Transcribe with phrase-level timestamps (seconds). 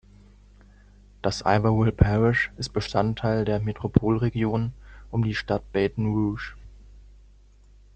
[1.21, 4.73] Das Iberville Parish ist Bestandteil der Metropolregion
[5.11, 6.55] um die Stadt Baton Rouge.